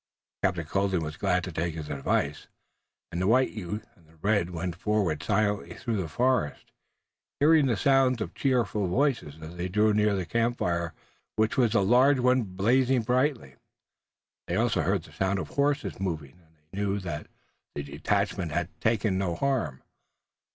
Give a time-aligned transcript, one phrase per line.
[0.43, 2.47] Captain Colden was glad to take his advice,
[3.11, 6.71] and the white youth and the red went forward silently through the forest,
[7.39, 10.95] hearing the sound of cheerful voices, as they drew near to the campfire
[11.35, 13.53] which was a large one blazing brightly.
[14.47, 17.27] They also heard the sound of horses moving and they knew that
[17.75, 19.83] the detachment had taken no harm.